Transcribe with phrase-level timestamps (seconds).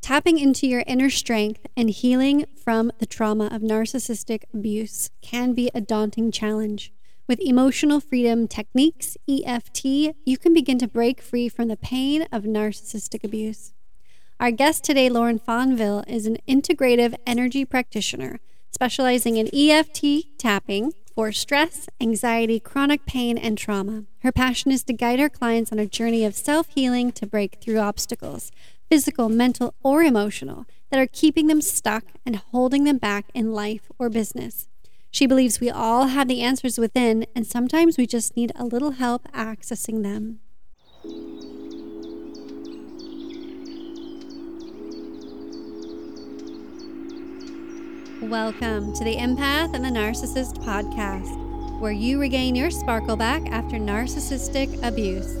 [0.00, 5.70] Tapping into your inner strength and healing from the trauma of narcissistic abuse can be
[5.74, 6.92] a daunting challenge.
[7.28, 12.42] With emotional freedom techniques, EFT, you can begin to break free from the pain of
[12.42, 13.72] narcissistic abuse.
[14.40, 18.40] Our guest today, Lauren Fonville, is an integrative energy practitioner
[18.72, 24.04] specializing in EFT tapping for stress, anxiety, chronic pain, and trauma.
[24.22, 27.58] Her passion is to guide her clients on a journey of self healing to break
[27.60, 28.50] through obstacles,
[28.90, 33.90] physical, mental, or emotional, that are keeping them stuck and holding them back in life
[33.96, 34.68] or business.
[35.14, 38.92] She believes we all have the answers within, and sometimes we just need a little
[38.92, 40.40] help accessing them.
[48.22, 53.76] Welcome to the Empath and the Narcissist podcast, where you regain your sparkle back after
[53.76, 55.36] narcissistic abuse.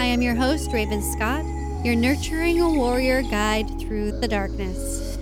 [0.00, 1.44] I am your host, Raven Scott,
[1.84, 5.16] your nurturing a warrior guide through the darkness.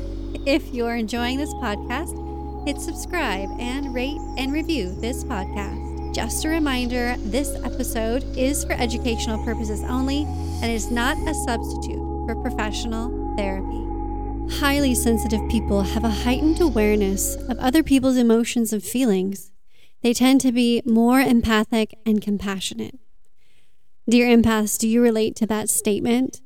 [0.47, 2.30] If you're enjoying this podcast,
[2.65, 6.15] hit subscribe and rate and review this podcast.
[6.15, 10.25] Just a reminder this episode is for educational purposes only
[10.63, 13.87] and is not a substitute for professional therapy.
[14.59, 19.53] Highly sensitive people have a heightened awareness of other people's emotions and feelings.
[20.03, 22.99] They tend to be more empathic and compassionate.
[24.09, 26.41] Dear empaths, do you relate to that statement?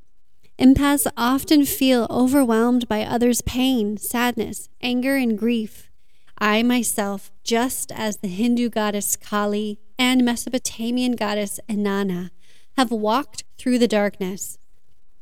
[0.58, 5.90] Empaths often feel overwhelmed by others' pain, sadness, anger, and grief.
[6.38, 12.30] I myself, just as the Hindu goddess Kali and Mesopotamian goddess Inanna,
[12.76, 14.58] have walked through the darkness,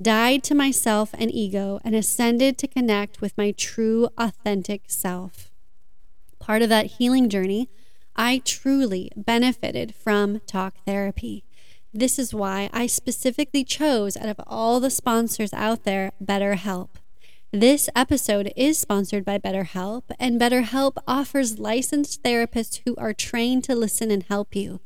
[0.01, 5.51] died to myself and ego, and ascended to connect with my true, authentic self.
[6.39, 7.69] Part of that healing journey,
[8.17, 11.45] I truly benefited from talk therapy.
[11.95, 16.89] This is why I specifically chose, out of all the sponsors out there, BetterHelp.
[17.55, 23.75] This episode is sponsored by BetterHelp, and BetterHelp offers licensed therapists who are trained to
[23.75, 24.81] listen and help you.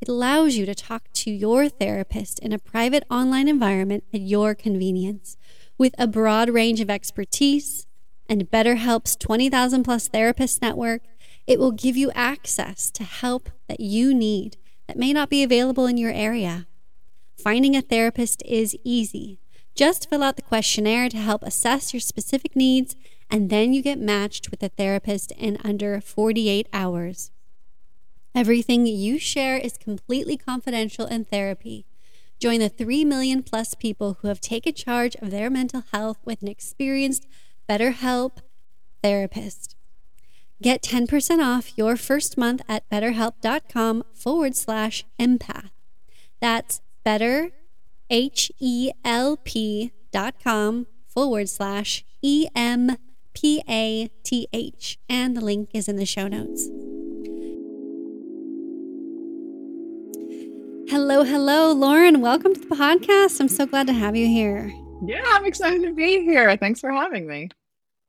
[0.00, 4.54] It allows you to talk to your therapist in a private online environment at your
[4.54, 5.36] convenience.
[5.76, 7.86] With a broad range of expertise
[8.30, 11.02] and BetterHelp's 20,000 plus therapist network,
[11.46, 14.56] it will give you access to help that you need
[14.86, 16.66] that may not be available in your area.
[17.36, 19.38] Finding a therapist is easy.
[19.76, 22.96] Just fill out the questionnaire to help assess your specific needs,
[23.30, 27.30] and then you get matched with a therapist in under 48 hours.
[28.34, 31.84] Everything you share is completely confidential in therapy.
[32.38, 36.40] Join the 3 million plus people who have taken charge of their mental health with
[36.40, 37.26] an experienced
[37.68, 38.38] BetterHelp
[39.02, 39.76] therapist.
[40.62, 45.70] Get 10% off your first month at betterhelp.com forward slash empath.
[46.40, 47.50] That's better
[48.10, 52.98] H-E-L-P dot com forward slash E-M-P-A-T-H.
[55.08, 56.68] And the link is in the show notes.
[60.88, 62.20] Hello, hello, Lauren.
[62.20, 63.40] Welcome to the podcast.
[63.40, 64.72] I'm so glad to have you here.
[65.04, 66.56] Yeah, I'm excited to be here.
[66.56, 67.48] Thanks for having me.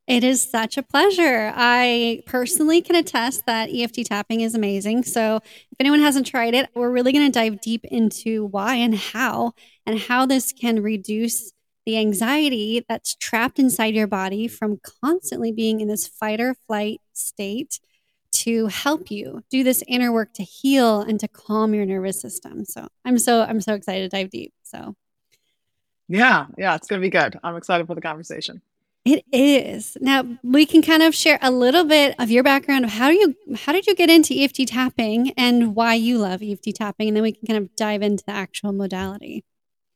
[0.08, 1.52] It is such a pleasure.
[1.54, 5.02] I personally can attest that EFT tapping is amazing.
[5.02, 8.94] So, if anyone hasn't tried it, we're really going to dive deep into why and
[8.94, 9.52] how,
[9.84, 11.52] and how this can reduce
[11.84, 17.02] the anxiety that's trapped inside your body from constantly being in this fight or flight
[17.12, 17.78] state
[18.32, 22.64] to help you do this inner work to heal and to calm your nervous system.
[22.64, 24.54] So, I'm so I'm so excited to dive deep.
[24.62, 24.96] So,
[26.08, 27.38] yeah, yeah, it's going to be good.
[27.44, 28.62] I'm excited for the conversation.
[29.10, 29.96] It is.
[30.02, 33.34] Now we can kind of share a little bit of your background of how you
[33.56, 37.22] how did you get into EFT tapping and why you love EFT tapping and then
[37.22, 39.44] we can kind of dive into the actual modality.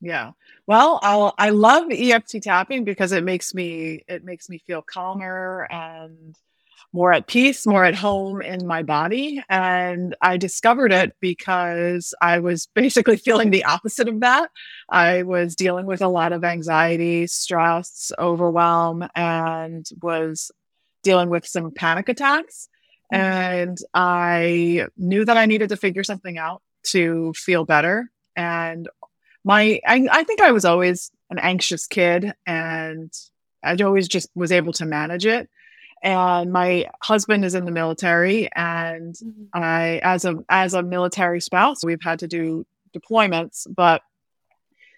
[0.00, 0.32] Yeah.
[0.66, 5.68] Well, I'll, I love EFT tapping because it makes me it makes me feel calmer
[5.70, 6.34] and
[6.92, 9.42] more at peace, more at home in my body.
[9.48, 14.50] And I discovered it because I was basically feeling the opposite of that.
[14.88, 20.50] I was dealing with a lot of anxiety, stress, overwhelm, and was
[21.02, 22.68] dealing with some panic attacks.
[23.12, 23.22] Mm-hmm.
[23.22, 28.10] And I knew that I needed to figure something out to feel better.
[28.36, 28.88] And
[29.44, 33.12] my, I, I think I was always an anxious kid and
[33.64, 35.48] I always just was able to manage it
[36.02, 39.44] and my husband is in the military and mm-hmm.
[39.52, 44.02] i as a as a military spouse we've had to do deployments but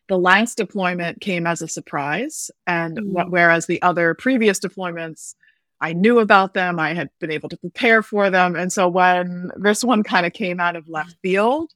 [0.08, 3.30] the last deployment came as a surprise and mm-hmm.
[3.30, 5.34] whereas the other previous deployments
[5.80, 9.50] i knew about them i had been able to prepare for them and so when
[9.56, 11.72] this one kind of came out of left field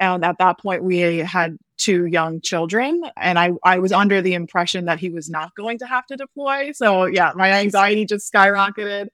[0.00, 4.34] and at that point we had two young children and I, I was under the
[4.34, 6.72] impression that he was not going to have to deploy.
[6.72, 9.08] So yeah my anxiety just skyrocketed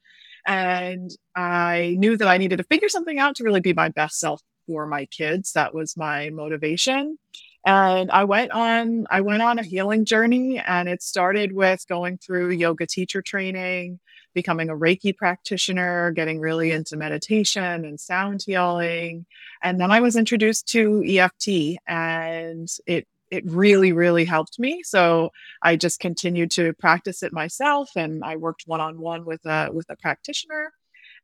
[0.46, 4.18] and i knew that i needed to figure something out to really be my best
[4.20, 5.52] self for my kids.
[5.52, 7.18] That was my motivation.
[7.64, 12.18] And i went on i went on a healing journey and it started with going
[12.18, 13.98] through yoga teacher training
[14.36, 19.24] becoming a Reiki practitioner, getting really into meditation and sound healing.
[19.62, 24.82] And then I was introduced to EFT and it it really really helped me.
[24.84, 25.30] So
[25.62, 29.70] i just continued to practice it myself and i worked one on one with a
[29.72, 30.72] with a practitioner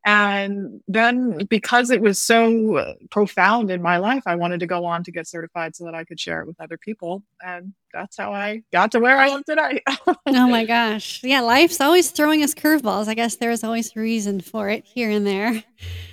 [0.04, 5.04] and then because it was so profound in my life, I wanted to go on
[5.04, 7.22] to get certified so that I could share it with other people.
[7.44, 9.80] And that's how I got to where I am today.
[10.06, 11.20] oh my gosh.
[11.22, 13.06] Yeah, life's always throwing us curveballs.
[13.06, 15.62] I guess there's always a reason for it here and there.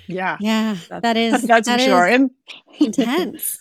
[0.06, 0.36] Yeah.
[0.40, 0.76] Yeah.
[0.88, 2.06] That's, that is that's that for sure.
[2.06, 2.30] And
[2.78, 3.58] intense.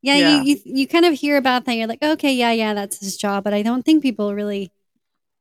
[0.00, 0.42] Yeah, yeah.
[0.42, 1.74] You, you you kind of hear about that.
[1.74, 3.44] You're like, okay, yeah, yeah, that's his job.
[3.44, 4.72] But I don't think people really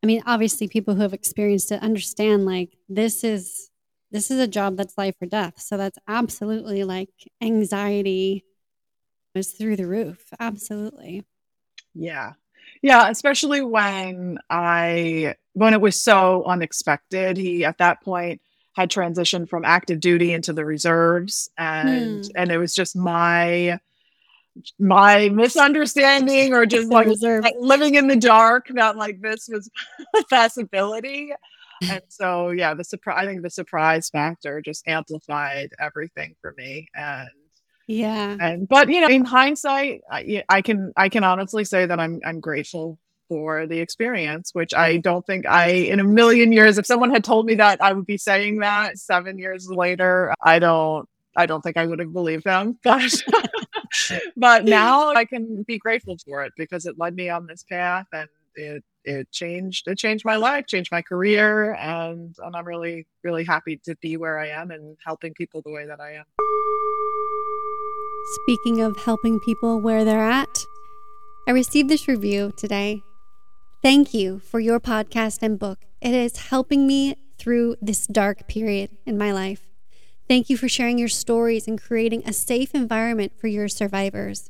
[0.03, 3.71] I mean, obviously people who have experienced it understand like this is
[4.15, 5.59] this is a job that's life or death.
[5.59, 7.09] So that's absolutely like
[7.41, 8.45] anxiety
[9.35, 10.23] was through the roof.
[10.39, 11.25] Absolutely.
[11.93, 12.31] Yeah.
[12.81, 17.35] Yeah, especially when I when it was so unexpected.
[17.35, 18.41] He at that point
[18.73, 22.31] had transitioned from active duty into the reserves and hmm.
[22.37, 23.79] and it was just my
[24.79, 27.09] my misunderstanding or just like,
[27.59, 29.69] living in the dark that like this was
[30.15, 31.33] a possibility
[31.83, 36.87] and so yeah the surprise i think the surprise factor just amplified everything for me
[36.95, 37.29] and
[37.87, 38.35] yeah.
[38.39, 42.19] and but you know in hindsight I, I can i can honestly say that i'm
[42.25, 46.85] i'm grateful for the experience which i don't think i in a million years if
[46.85, 51.07] someone had told me that i would be saying that seven years later i don't
[51.35, 52.79] i don't think i would have believed them.
[52.83, 53.23] But
[54.35, 58.07] but now i can be grateful for it because it led me on this path
[58.11, 63.05] and it it changed it changed my life changed my career and and i'm really
[63.23, 66.25] really happy to be where i am and helping people the way that i am.
[68.41, 70.65] Speaking of helping people where they're at
[71.47, 73.01] i received this review today.
[73.81, 75.85] Thank you for your podcast and book.
[76.01, 79.61] It is helping me through this dark period in my life.
[80.27, 84.49] Thank you for sharing your stories and creating a safe environment for your survivors.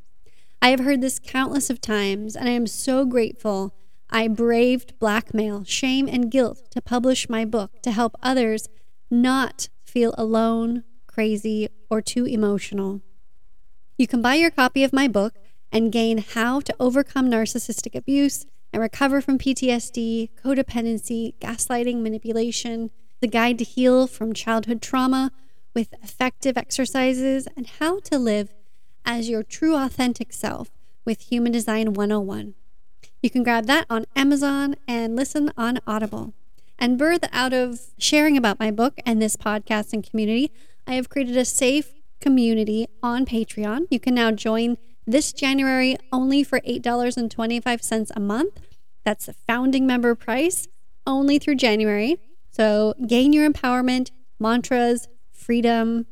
[0.62, 3.74] I have heard this countless of times, and I am so grateful
[4.10, 8.68] I braved blackmail, shame, and guilt to publish my book to help others
[9.10, 13.02] not feel alone, crazy, or too emotional.
[13.98, 15.36] You can buy your copy of my book
[15.72, 23.28] and gain how to overcome narcissistic abuse and recover from PTSD, codependency, gaslighting, manipulation, the
[23.28, 25.32] guide to heal from childhood trauma
[25.74, 28.54] with effective exercises, and how to live
[29.06, 30.72] as your true authentic self
[31.06, 32.56] with Human Design 101.
[33.26, 36.36] You can grab that on Amazon and listen on Audible.
[36.78, 40.52] And birth out of sharing about my book and this podcast and community,
[40.86, 43.88] I have created a safe community on Patreon.
[43.90, 44.78] You can now join
[45.08, 48.62] this January only for $8.25 a month.
[49.04, 50.68] That's the founding member price
[51.08, 52.20] only through January.
[52.52, 56.06] So gain your empowerment, mantras, freedom,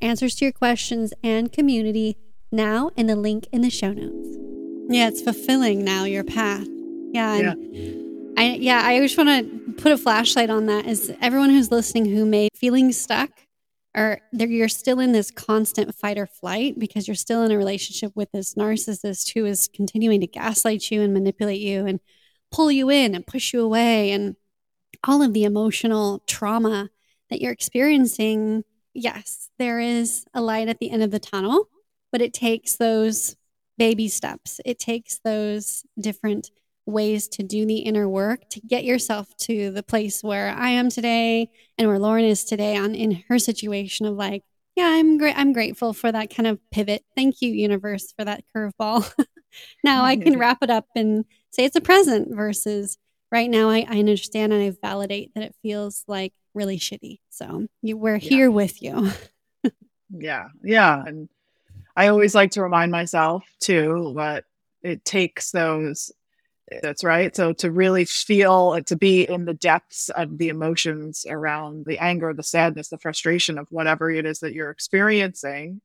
[0.00, 2.16] answers to your questions, and community
[2.50, 4.63] now in the link in the show notes.
[4.88, 6.66] Yeah, it's fulfilling now your path.
[7.12, 7.36] Yeah.
[7.36, 7.54] yeah.
[8.36, 12.06] I yeah, I just want to put a flashlight on that is everyone who's listening
[12.06, 13.30] who may feeling stuck
[13.96, 18.10] or you're still in this constant fight or flight because you're still in a relationship
[18.16, 22.00] with this narcissist who is continuing to gaslight you and manipulate you and
[22.50, 24.34] pull you in and push you away and
[25.06, 26.90] all of the emotional trauma
[27.30, 28.64] that you're experiencing,
[28.94, 31.68] yes, there is a light at the end of the tunnel,
[32.10, 33.36] but it takes those
[33.78, 34.60] baby steps.
[34.64, 36.50] It takes those different
[36.86, 40.90] ways to do the inner work to get yourself to the place where I am
[40.90, 44.42] today and where Lauren is today on in her situation of like,
[44.76, 45.36] yeah, I'm great.
[45.36, 47.02] I'm grateful for that kind of pivot.
[47.16, 49.10] Thank you, universe, for that curveball.
[49.84, 50.40] now I can mm-hmm.
[50.40, 52.98] wrap it up and say it's a present versus
[53.30, 57.20] right now I, I understand and I validate that it feels like really shitty.
[57.30, 58.28] So you, we're yeah.
[58.28, 59.10] here with you.
[60.10, 60.48] yeah.
[60.62, 61.02] Yeah.
[61.06, 61.28] And
[61.96, 64.44] I always like to remind myself too, but
[64.82, 66.12] it takes those
[66.82, 67.34] that's right.
[67.34, 72.32] So to really feel, to be in the depths of the emotions around the anger,
[72.32, 75.80] the sadness, the frustration of whatever it is that you're experiencing,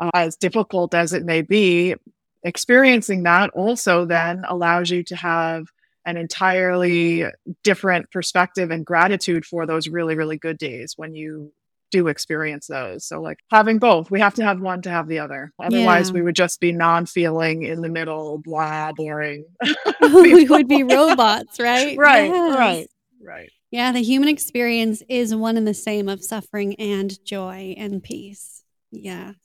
[0.00, 1.94] uh, as difficult as it may be,
[2.42, 5.66] experiencing that also then allows you to have
[6.06, 7.26] an entirely
[7.62, 11.52] different perspective and gratitude for those really, really good days when you
[11.90, 13.04] do experience those.
[13.04, 15.52] So, like having both, we have to have one to have the other.
[15.62, 16.14] Otherwise, yeah.
[16.14, 19.44] we would just be non feeling in the middle, blah, boring.
[20.00, 21.96] we would be robots, right?
[21.98, 22.56] right, yes.
[22.56, 22.86] right,
[23.22, 23.50] right.
[23.70, 28.64] Yeah, the human experience is one and the same of suffering and joy and peace.
[28.90, 29.36] Yes,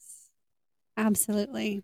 [0.97, 1.83] absolutely.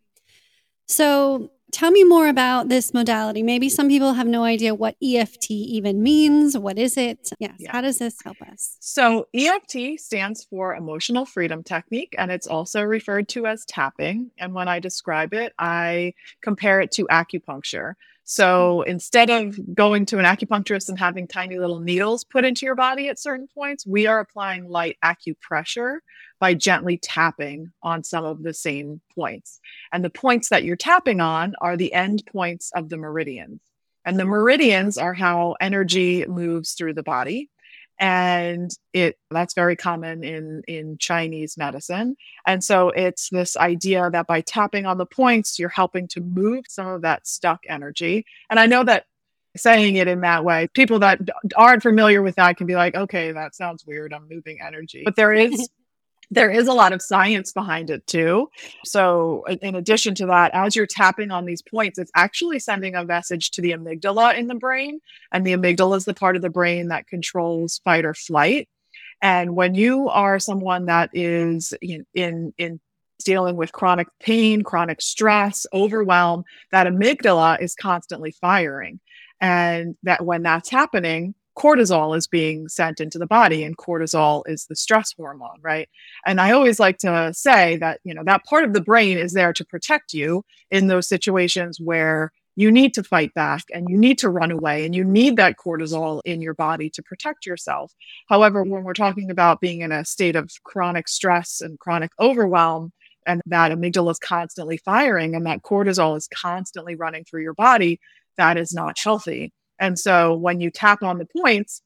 [0.92, 3.44] So, tell me more about this modality.
[3.44, 6.58] Maybe some people have no idea what EFT even means.
[6.58, 7.30] What is it?
[7.40, 7.54] Yes.
[7.60, 7.72] Yeah.
[7.72, 8.76] How does this help us?
[8.82, 14.32] So, EFT stands for Emotional Freedom Technique, and it's also referred to as tapping.
[14.38, 17.94] And when I describe it, I compare it to acupuncture.
[18.32, 22.76] So instead of going to an acupuncturist and having tiny little needles put into your
[22.76, 25.98] body at certain points, we are applying light acupressure
[26.40, 29.60] by gently tapping on some of the same points.
[29.92, 33.60] And the points that you're tapping on are the end points of the meridians.
[34.06, 37.50] And the meridians are how energy moves through the body
[38.02, 42.18] and it that's very common in in chinese medicine.
[42.46, 46.66] And so it's this idea that by tapping on the points you're helping to move
[46.68, 48.26] some of that stuck energy.
[48.50, 49.06] And i know that
[49.56, 51.20] saying it in that way people that
[51.58, 54.14] aren't familiar with that can be like okay that sounds weird.
[54.14, 55.04] I'm moving energy.
[55.06, 55.70] But there is
[56.32, 58.50] there is a lot of science behind it too.
[58.86, 63.04] So, in addition to that, as you're tapping on these points, it's actually sending a
[63.04, 65.02] message to the amygdala in the brain.
[65.32, 68.70] And the amygdala is the part of the brain that controls fight or flight.
[69.22, 72.80] And when you are someone that is in, in, in
[73.24, 79.00] dealing with chronic pain, chronic stress, overwhelm, that amygdala is constantly firing.
[79.40, 84.66] And that when that's happening, cortisol is being sent into the body and cortisol is
[84.66, 85.90] the stress hormone right?
[86.26, 89.34] And i always like to say that you know that part of the brain is
[89.34, 93.98] there to protect you in those situations where you need to fight back and you
[93.98, 97.94] need to run away and you need that cortisol in your body to protect yourself.
[98.28, 102.92] However when we're talking about being in a state of chronic stress and chronic overwhelm
[103.26, 108.00] and that amygdala is constantly firing and that cortisol is constantly running through your body
[108.38, 111.82] that is not healthy and so when you tap on the points,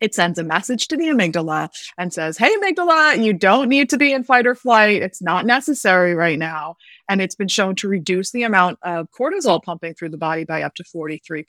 [0.00, 1.68] it sends a message to the amygdala
[1.98, 5.02] and says, Hey, amygdala, you don't need to be in fight or flight.
[5.02, 6.76] It's not necessary right now.
[7.08, 10.62] And it's been shown to reduce the amount of cortisol pumping through the body by
[10.62, 11.44] up to 43%.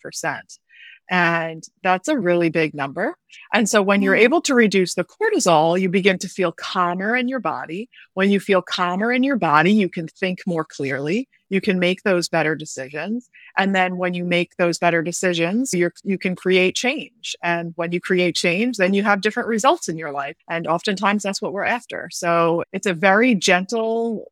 [1.10, 3.16] And that's a really big number.
[3.54, 4.22] And so when you're mm.
[4.22, 7.90] able to reduce the cortisol, you begin to feel calmer in your body.
[8.14, 11.28] When you feel calmer in your body, you can think more clearly.
[11.52, 13.30] You can make those better decisions.
[13.58, 17.36] And then when you make those better decisions, you you can create change.
[17.44, 20.38] And when you create change, then you have different results in your life.
[20.50, 22.10] And oftentimes that's what we're after.
[22.12, 24.32] So it's a very gentle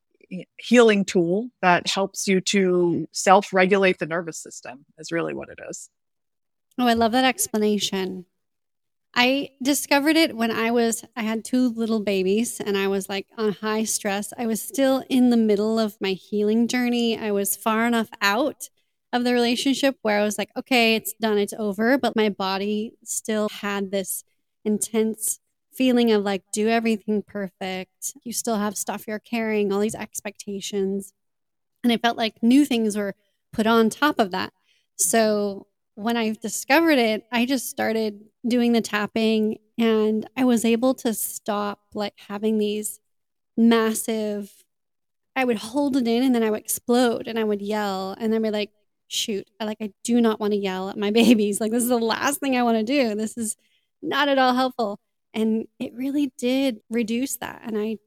[0.57, 5.59] healing tool that helps you to self regulate the nervous system, is really what it
[5.69, 5.89] is.
[6.77, 8.25] Oh, I love that explanation.
[9.13, 13.27] I discovered it when I was, I had two little babies and I was like
[13.37, 14.31] on high stress.
[14.37, 17.17] I was still in the middle of my healing journey.
[17.17, 18.69] I was far enough out
[19.11, 21.97] of the relationship where I was like, okay, it's done, it's over.
[21.97, 24.23] But my body still had this
[24.63, 25.39] intense
[25.73, 28.13] feeling of like, do everything perfect.
[28.23, 31.13] You still have stuff you're carrying, all these expectations.
[31.83, 33.15] And I felt like new things were
[33.51, 34.53] put on top of that.
[34.97, 40.93] So when I discovered it, I just started doing the tapping and I was able
[40.96, 43.00] to stop like having these
[43.58, 44.63] massive
[45.36, 48.34] I would hold it in and then I would explode and I would yell and
[48.34, 48.72] then be like,
[49.08, 51.62] shoot, I like I do not want to yell at my babies.
[51.62, 53.15] Like this is the last thing I want to do.
[53.15, 53.55] This is
[54.01, 55.00] not at all helpful.
[55.34, 57.62] And it really did reduce that.
[57.63, 57.98] And I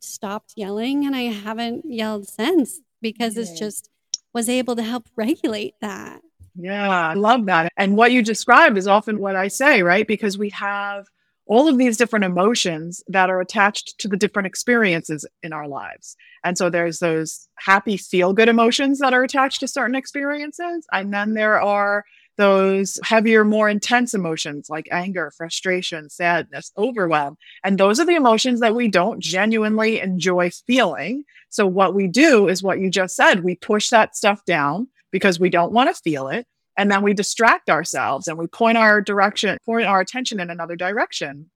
[0.00, 3.88] stopped yelling and I haven't yelled since because it's just
[4.32, 6.22] was able to help regulate that.
[6.54, 7.72] Yeah, I love that.
[7.76, 10.06] And what you describe is often what I say, right?
[10.06, 11.06] Because we have
[11.46, 16.16] all of these different emotions that are attached to the different experiences in our lives.
[16.44, 20.86] And so there's those happy, feel good emotions that are attached to certain experiences.
[20.92, 22.04] And then there are
[22.36, 27.36] those heavier, more intense emotions like anger, frustration, sadness, overwhelm.
[27.62, 31.24] And those are the emotions that we don't genuinely enjoy feeling.
[31.50, 33.44] So what we do is what you just said.
[33.44, 36.46] We push that stuff down because we don't want to feel it.
[36.76, 40.76] And then we distract ourselves and we point our direction, point our attention in another
[40.76, 41.50] direction.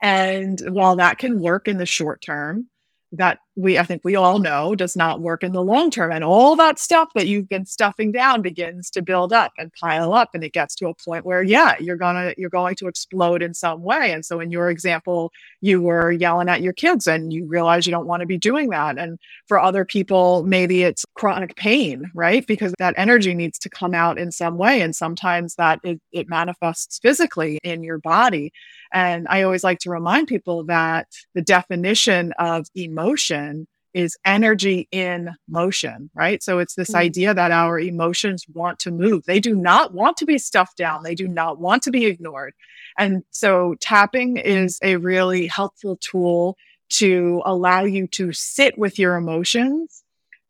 [0.00, 2.68] And while that can work in the short term,
[3.12, 6.24] that we I think we all know does not work in the long term and
[6.24, 10.30] all that stuff that you've been stuffing down begins to build up and pile up
[10.34, 13.52] and it gets to a point where yeah you're to you're going to explode in
[13.54, 17.46] some way and so in your example you were yelling at your kids and you
[17.46, 21.54] realize you don't want to be doing that and for other people maybe it's chronic
[21.56, 25.78] pain right because that energy needs to come out in some way and sometimes that
[25.84, 28.52] it, it manifests physically in your body
[28.92, 33.49] and I always like to remind people that the definition of emotion
[33.92, 36.42] is energy in motion, right?
[36.42, 37.00] So it's this mm-hmm.
[37.00, 39.24] idea that our emotions want to move.
[39.24, 41.02] They do not want to be stuffed down.
[41.02, 42.54] They do not want to be ignored.
[42.98, 46.56] And so tapping is a really helpful tool
[46.90, 50.02] to allow you to sit with your emotions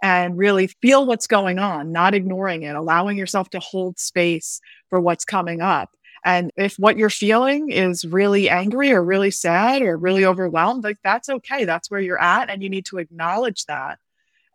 [0.03, 5.01] and really feel what's going on, not ignoring it, allowing yourself to hold space for
[5.01, 5.91] what's coming up.
[6.25, 10.99] And if what you're feeling is really angry or really sad or really overwhelmed, like
[11.03, 11.65] that's okay.
[11.65, 12.51] That's where you're at.
[12.51, 13.99] And you need to acknowledge that.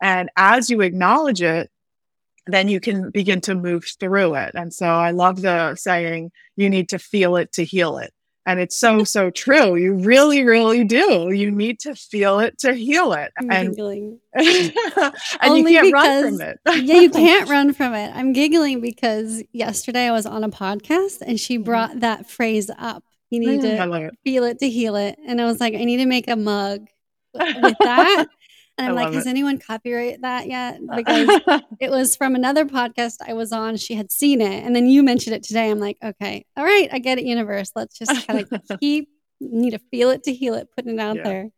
[0.02, 1.72] And as you acknowledge it,
[2.48, 4.52] then you can begin to move through it.
[4.54, 8.14] And so I love the saying, you need to feel it to heal it.
[8.48, 9.76] And it's so, so true.
[9.76, 11.32] You really, really do.
[11.32, 13.34] You need to feel it to heal it.
[13.40, 14.20] I'm and, giggling.
[14.34, 16.60] and you can't because, run from it.
[16.84, 18.12] yeah, you can't run from it.
[18.16, 21.64] I'm giggling because yesterday I was on a podcast and she mm-hmm.
[21.64, 23.04] brought that phrase up.
[23.32, 25.18] You need to feel it to heal it.
[25.26, 26.88] And I was like, I need to make a mug
[27.34, 28.28] with that.
[28.78, 30.80] And I'm like, has anyone copyright that yet?
[30.90, 33.78] Uh, because it was from another podcast I was on.
[33.78, 34.64] She had seen it.
[34.64, 35.72] And then you mentioned it today.
[35.72, 37.72] I'm like, okay, all right, I get it, universe.
[37.76, 39.10] Let's just kind of keep,
[39.40, 41.24] need to feel it to heal it, putting it out yeah.
[41.24, 41.50] there.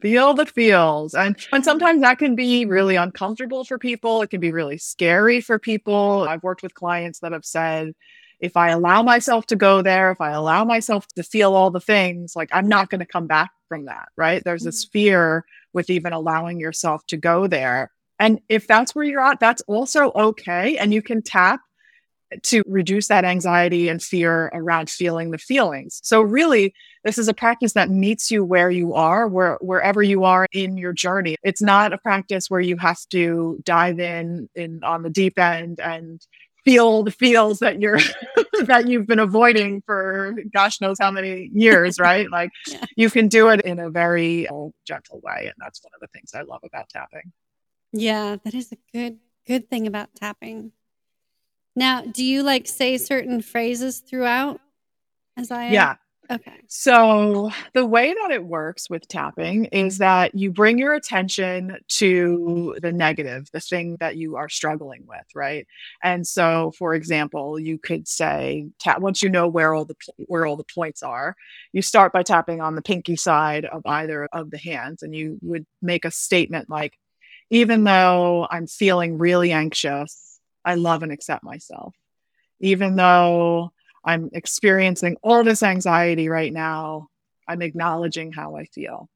[0.00, 1.14] Feel the feels.
[1.14, 4.22] And, and sometimes that can be really uncomfortable for people.
[4.22, 6.26] It can be really scary for people.
[6.28, 7.92] I've worked with clients that have said,
[8.40, 11.80] if I allow myself to go there, if I allow myself to feel all the
[11.80, 14.42] things, like I'm not going to come back from that, right?
[14.44, 14.92] There's this mm-hmm.
[14.92, 17.90] fear with even allowing yourself to go there.
[18.18, 20.76] And if that's where you're at, that's also okay.
[20.76, 21.60] And you can tap
[22.42, 26.00] to reduce that anxiety and fear around feeling the feelings.
[26.04, 30.24] So really, this is a practice that meets you where you are, where wherever you
[30.24, 31.36] are in your journey.
[31.42, 35.80] It's not a practice where you have to dive in in on the deep end
[35.80, 36.20] and
[36.64, 37.98] feel the feels that you're
[38.66, 42.30] that you've been avoiding for gosh knows how many years right?
[42.30, 42.84] Like yeah.
[42.96, 46.08] you can do it in a very oh, gentle way and that's one of the
[46.08, 47.32] things i love about tapping.
[47.92, 50.72] Yeah that is a good good thing about tapping.
[51.74, 54.60] Now do you like say certain phrases throughout?
[55.36, 55.96] As i yeah
[56.32, 56.60] Okay.
[56.66, 62.76] So, the way that it works with tapping is that you bring your attention to
[62.80, 65.66] the negative, the thing that you are struggling with, right?
[66.02, 70.46] And so, for example, you could say tap once you know where all the where
[70.46, 71.36] all the points are,
[71.72, 75.38] you start by tapping on the pinky side of either of the hands and you
[75.42, 76.98] would make a statement like
[77.50, 81.94] even though I'm feeling really anxious, I love and accept myself.
[82.60, 83.72] Even though
[84.04, 87.08] I'm experiencing all this anxiety right now.
[87.48, 89.08] I'm acknowledging how I feel.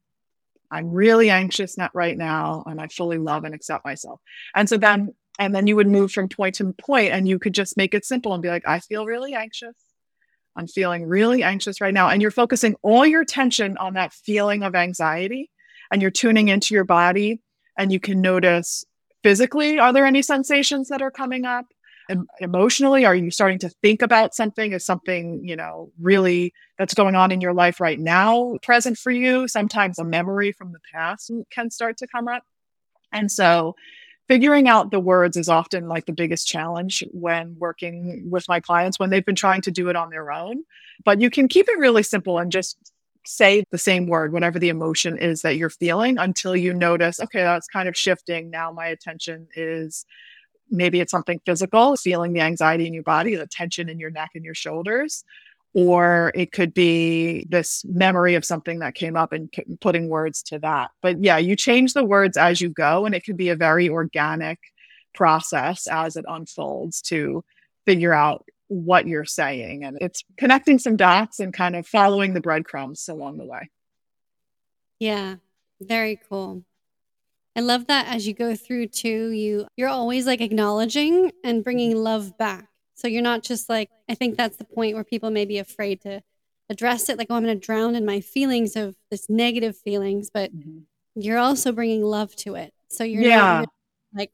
[0.69, 4.19] I'm really anxious not right now, and I fully love and accept myself.
[4.53, 7.53] And so then, and then you would move from point to point, and you could
[7.53, 9.75] just make it simple and be like, I feel really anxious.
[10.55, 12.09] I'm feeling really anxious right now.
[12.09, 15.49] And you're focusing all your attention on that feeling of anxiety,
[15.91, 17.41] and you're tuning into your body,
[17.77, 18.83] and you can notice
[19.23, 21.65] physically, are there any sensations that are coming up?
[22.39, 23.05] Emotionally?
[23.05, 24.73] Are you starting to think about something?
[24.73, 29.11] Is something, you know, really that's going on in your life right now present for
[29.11, 29.47] you?
[29.47, 32.43] Sometimes a memory from the past can start to come up.
[33.11, 33.75] And so
[34.27, 38.99] figuring out the words is often like the biggest challenge when working with my clients
[38.99, 40.63] when they've been trying to do it on their own.
[41.05, 42.77] But you can keep it really simple and just
[43.25, 47.41] say the same word, whatever the emotion is that you're feeling, until you notice, okay,
[47.41, 48.49] that's kind of shifting.
[48.49, 50.05] Now my attention is
[50.69, 54.31] maybe it's something physical, feeling the anxiety in your body, the tension in your neck
[54.35, 55.23] and your shoulders.
[55.73, 60.59] Or it could be this memory of something that came up and putting words to
[60.59, 60.89] that.
[61.01, 63.87] But yeah, you change the words as you go, and it can be a very
[63.89, 64.57] organic
[65.13, 67.43] process as it unfolds to
[67.85, 69.83] figure out what you're saying.
[69.83, 73.69] And it's connecting some dots and kind of following the breadcrumbs along the way.
[74.99, 75.35] Yeah,
[75.79, 76.63] very cool.
[77.57, 81.95] I love that as you go through too, you you're always like acknowledging and bringing
[81.97, 82.67] love back.
[82.93, 86.01] So you're not just like I think that's the point where people may be afraid
[86.01, 86.21] to
[86.69, 90.29] address it like oh I'm going to drown in my feelings of this negative feelings,
[90.31, 90.81] but mm-hmm.
[91.15, 92.73] you're also bringing love to it.
[92.89, 93.37] So you're yeah.
[93.37, 93.69] not
[94.13, 94.31] like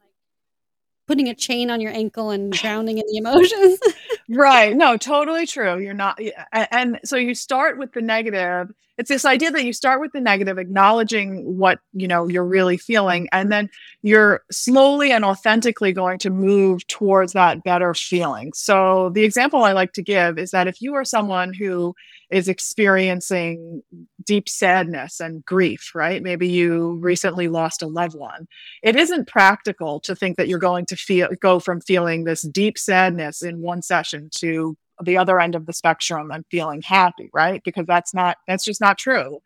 [1.08, 3.80] putting a chain on your ankle and drowning in the emotions.
[4.30, 4.76] right.
[4.76, 5.78] No, totally true.
[5.80, 6.20] You're not.
[6.52, 8.72] And so you start with the negative.
[8.98, 12.78] It's this idea that you start with the negative, acknowledging what, you know, you're really
[12.78, 13.28] feeling.
[13.32, 13.70] And then
[14.04, 18.54] you're slowly and authentically going to move towards that better feeling.
[18.54, 21.96] So the example I like to give is that if you are someone who
[22.34, 23.84] is experiencing
[24.26, 26.24] deep sadness and grief, right?
[26.24, 28.48] Maybe you recently lost a loved one.
[28.82, 32.80] It isn't practical to think that you're going to feel go from feeling this deep
[32.80, 37.62] sadness in one session to the other end of the spectrum and feeling happy, right?
[37.64, 39.40] Because that's not that's just not true.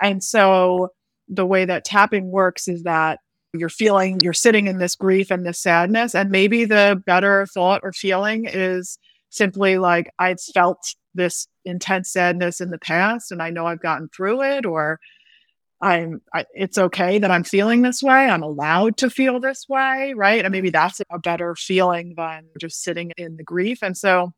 [0.00, 0.88] And so
[1.28, 3.20] the way that tapping works is that
[3.54, 7.82] you're feeling you're sitting in this grief and this sadness and maybe the better thought
[7.84, 8.98] or feeling is
[9.30, 14.08] simply like I felt this intense sadness in the past and I know I've gotten
[14.08, 15.00] through it or
[15.80, 18.28] I'm I, it's okay that I'm feeling this way.
[18.28, 20.44] I'm allowed to feel this way, right?
[20.44, 23.82] And maybe that's a better feeling than just sitting in the grief.
[23.82, 24.32] And so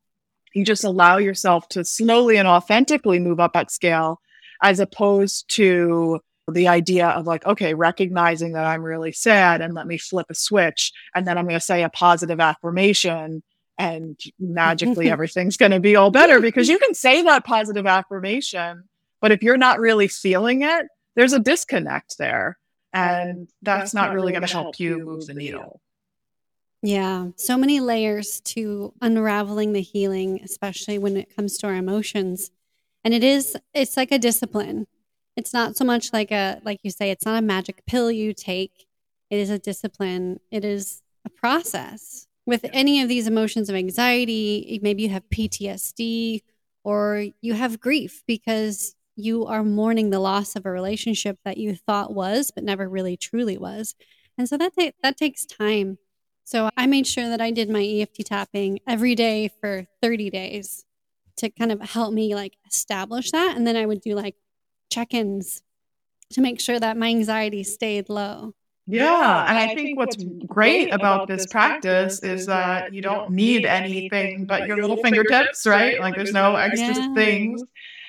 [0.55, 4.21] you just allow yourself to slowly and authentically move up at scale
[4.63, 9.87] as opposed to the idea of like okay recognizing that i'm really sad and let
[9.87, 13.43] me flip a switch and then i'm going to say a positive affirmation
[13.79, 18.85] and magically everything's going to be all better because you can say that positive affirmation
[19.21, 22.59] but if you're not really feeling it there's a disconnect there.
[22.93, 25.81] And that's, that's not, not, really going to help you move the needle.
[26.83, 32.51] Yeah so many layers to unraveling the healing especially when it comes to our emotions.
[33.03, 34.87] And it is it's like a discipline.
[35.37, 38.33] It's not so much like a like you say it's not a magic pill you
[38.35, 38.87] take.
[39.31, 40.41] It is a discipline.
[40.51, 46.43] It is a process with any of these emotions of anxiety, maybe you have PTSD
[46.83, 51.75] or you have grief because you are mourning the loss of a relationship that you
[51.75, 53.95] thought was but never really truly was.
[54.37, 55.99] And so that that takes time.
[56.45, 60.85] So I made sure that I did my EFT tapping every day for 30 days
[61.37, 64.37] to kind of help me like establish that and then I would do like
[64.91, 65.63] check-ins
[66.31, 68.55] to make sure that my anxiety stayed low.
[68.87, 74.45] Yeah, and I think what's great about this practice is that you don't need anything
[74.45, 75.99] but your little fingertips, right?
[76.01, 77.15] Like there's no extra yeah.
[77.15, 77.63] things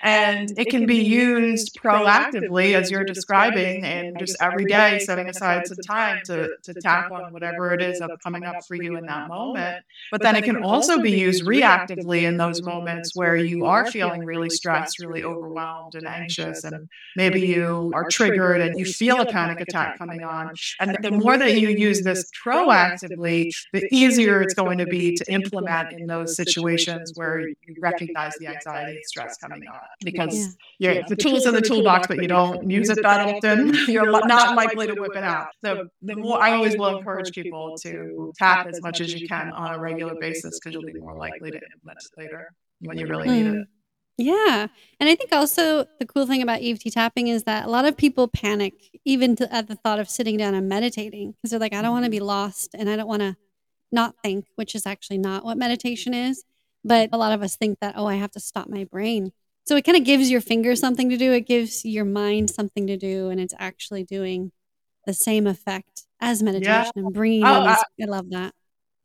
[0.06, 5.66] and it can be used proactively as you're describing and just every day setting aside
[5.66, 9.06] some time to, to tap on whatever it is that's coming up for you in
[9.08, 9.84] that moment.
[10.12, 14.24] but then it can also be used reactively in those moments where you are feeling
[14.24, 19.26] really stressed really overwhelmed and anxious and maybe you are triggered and you feel a
[19.26, 20.52] panic attack coming on.
[20.80, 25.26] and the more that you use this proactively the easier it's going to be to
[25.34, 30.92] implement in those situations where you recognize the anxiety and stress coming on because yeah.
[30.94, 34.56] yeah the tools in the toolbox, but you don't use it that often, you're not
[34.56, 35.48] likely to whip it out.
[35.64, 39.52] So the more I always will encourage people to tap as much as you can
[39.52, 43.08] on a regular basis because you'll be more likely to implement it later when you
[43.08, 43.68] really need it.
[44.18, 44.68] Yeah.
[45.00, 47.98] And I think also the cool thing about EFT tapping is that a lot of
[47.98, 51.74] people panic even to, at the thought of sitting down and meditating because they're like,
[51.74, 52.28] I don't want to be mm-hmm.
[52.28, 53.36] lost and I don't want to
[53.92, 56.46] not think, which is actually not what meditation is.
[56.86, 59.34] But a lot of us think that, oh, I have to stop my brain.
[59.66, 61.34] So it kind of gives your finger something to do.
[61.34, 64.52] It gives your mind something to do, and it's actually doing
[65.06, 67.02] the same effect as meditation yeah.
[67.04, 67.44] and bringing.
[67.44, 68.54] Oh, I, I love that.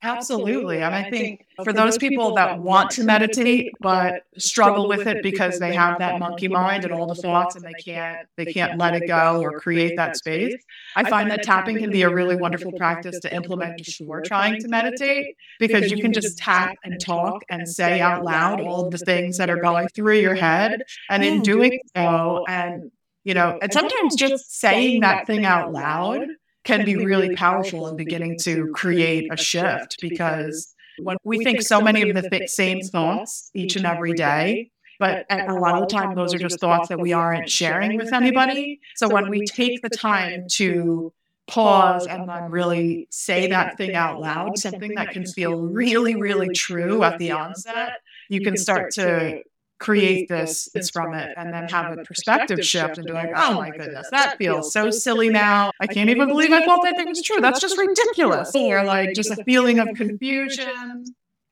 [0.02, 0.78] Absolutely.
[0.82, 5.58] And I think for those people that want to meditate but struggle with it because
[5.58, 8.94] they have that monkey mind and all the thoughts and they can't they can't let
[8.94, 10.56] it go or create that space,
[10.96, 14.68] I find that tapping can be a really wonderful practice to implement before trying to
[14.68, 19.36] meditate because you can just tap and talk and say out loud all the things
[19.36, 22.90] that are going through your head and in doing so and
[23.24, 26.26] you know, and sometimes just saying that thing out loud
[26.64, 31.80] can be really powerful in beginning to create a shift because when we think so
[31.80, 36.14] many of the same thoughts each and every day, but a lot of the time
[36.14, 38.80] those are just thoughts that we aren't sharing with anybody.
[38.96, 41.12] So when we take the time to
[41.46, 46.50] pause and then really say that thing out loud, something that can feel really, really
[46.50, 47.94] true at the onset,
[48.28, 49.42] you can start to
[49.80, 53.48] create this, this from it and then have a perspective shift and be like, oh,
[53.50, 55.72] oh my goodness, that feels so silly now.
[55.80, 57.40] I can't even believe I thought that thing was true.
[57.40, 58.54] That's just ridiculous.
[58.54, 61.04] Or like just a feeling of confusion.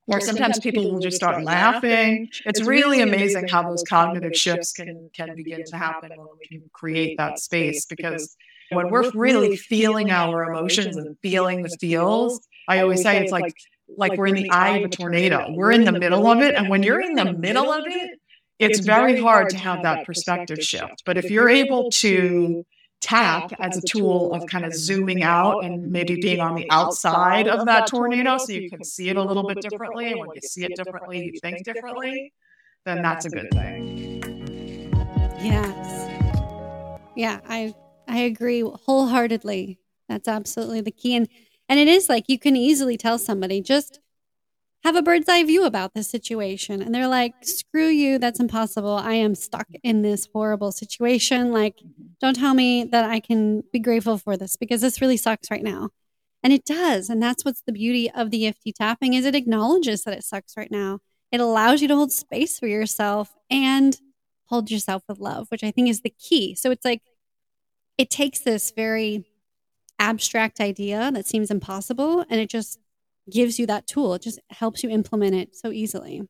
[0.07, 2.29] or sometimes people will just start laughing.
[2.45, 6.63] It's really amazing how those cognitive shifts can can begin to happen when we can
[6.73, 8.37] create that space because
[8.71, 13.55] when we're really feeling our emotions and feeling the feels, I always say it's like
[13.97, 15.47] like we're in the eye of a tornado.
[15.51, 16.55] We're in the middle of it.
[16.55, 18.19] And when you're in the middle of it,
[18.59, 21.03] it's very hard to have that perspective shift.
[21.05, 22.65] But if you're able to
[23.01, 27.47] tap as a tool of kind of zooming out and maybe being on the outside
[27.47, 30.11] of that tornado so you can see it a little bit differently.
[30.11, 32.33] And when you see it differently, you think differently,
[32.85, 34.21] then that's a good thing.
[35.41, 36.11] Yes.
[37.15, 37.75] Yeah, I
[38.09, 39.79] I agree wholeheartedly.
[40.09, 41.15] That's absolutely the key.
[41.15, 41.29] And
[41.69, 44.01] and it is like you can easily tell somebody just
[44.85, 46.81] have a bird's eye view about the situation.
[46.81, 48.93] And they're like, screw you, that's impossible.
[48.93, 51.53] I am stuck in this horrible situation.
[51.53, 51.81] Like,
[52.21, 55.65] don't tell me that I can be grateful for this because this really sucks right
[55.65, 55.91] now.
[56.43, 57.11] And it does.
[57.11, 60.57] And that's what's the beauty of the EFT tapping is it acknowledges that it sucks
[60.57, 61.01] right now.
[61.33, 63.99] It allows you to hold space for yourself and
[64.47, 66.55] hold yourself with love, which I think is the key.
[66.55, 67.03] So it's like
[67.99, 69.27] it takes this very
[69.99, 72.79] abstract idea that seems impossible and it just
[73.31, 74.15] gives you that tool.
[74.15, 76.23] It just helps you implement it so easily.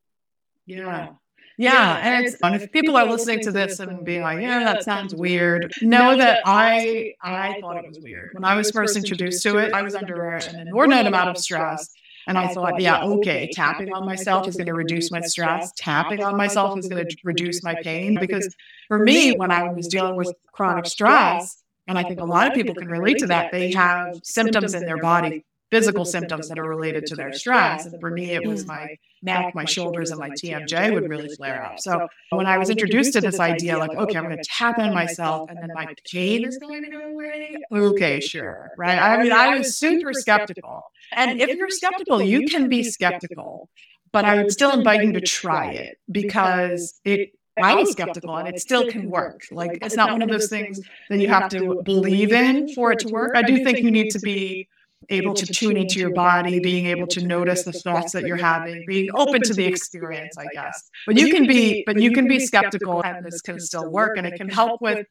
[0.65, 1.09] Yeah.
[1.57, 4.83] Yeah, and it's and if people are listening to this and being like, "Yeah, that
[4.83, 9.43] sounds weird," know that I I thought it was weird when I was first introduced
[9.43, 9.73] to it.
[9.73, 11.89] I was under an inordinate amount of stress,
[12.27, 15.73] and I thought, "Yeah, okay, tapping on myself is going to reduce my stress.
[15.77, 18.55] Tapping on myself is going to reduce my pain." Because
[18.87, 22.53] for me, when I was dealing with chronic stress, and I think a lot of
[22.53, 26.67] people can relate to that, they have symptoms in their body physical symptoms that are
[26.67, 27.85] related to their stress.
[27.85, 31.63] And for me, it was my neck, my shoulders, and my TMJ would really flare
[31.63, 31.79] up.
[31.79, 34.79] So when I oh, was introduced to this idea, like, okay, I'm going to tap
[34.79, 37.55] in myself and then my pain is going to go away.
[37.71, 38.71] Okay, sure.
[38.77, 38.97] Right.
[38.97, 40.83] I mean, I was super skeptical.
[41.11, 43.69] And if you're skeptical, you can be skeptical.
[44.11, 47.29] But I would still invite you to try it because it
[47.61, 49.45] I was skeptical and it still can work.
[49.51, 52.99] Like it's not one of those things that you have to believe in for it
[52.99, 53.31] to work.
[53.35, 54.67] I do think you need to be
[55.09, 58.83] able to tune into your body, being able to notice the thoughts that you're having,
[58.85, 60.89] being open to the experience, I guess.
[61.05, 64.27] But you can be, but you can be skeptical and this can still work and
[64.27, 65.07] it can help with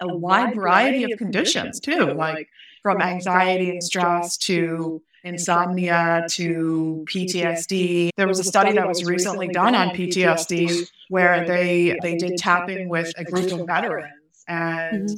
[0.00, 2.48] a wide variety of conditions too, like
[2.82, 8.10] from anxiety and stress to insomnia to PTSD.
[8.16, 12.88] There was a study that was recently done on PTSD where they they did tapping
[12.88, 15.10] with a group of veterans and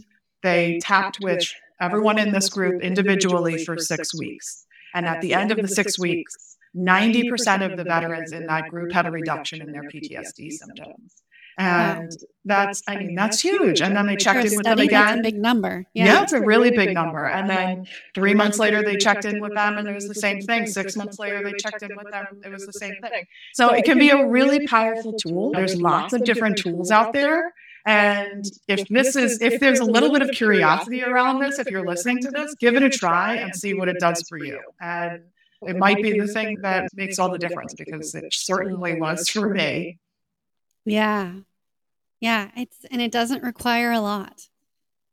[0.42, 1.44] they tapped with
[1.80, 4.66] everyone in this group individually for six weeks.
[4.94, 8.92] And at the end of the six weeks, 90% of the veterans in that group
[8.92, 11.22] had a reduction in their PTSD symptoms.
[11.58, 12.12] Um, and
[12.44, 13.82] that's, I mean, that's huge.
[13.82, 15.22] And then they checked in with them again.
[15.22, 15.84] big number.
[15.92, 16.04] Yeah.
[16.04, 17.26] yeah, it's a really big number.
[17.26, 20.40] And then three months later, they checked in with them and it was the same
[20.40, 20.66] thing.
[20.66, 22.26] Six months later, they checked in with them.
[22.44, 23.24] It was the same thing.
[23.54, 25.50] So it can be a really powerful tool.
[25.52, 27.52] There's lots of different tools out there.
[27.84, 31.86] And if this is, if there's a little bit of curiosity around this, if you're
[31.86, 34.60] listening to this, give it a try and see what it does for you.
[34.80, 35.22] And
[35.62, 39.48] it might be the thing that makes all the difference because it certainly was for
[39.48, 39.98] me.
[40.84, 41.32] Yeah.
[42.20, 42.50] Yeah.
[42.56, 44.48] It's, and it doesn't require a lot.